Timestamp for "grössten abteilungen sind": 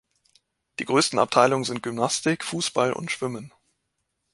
0.85-1.83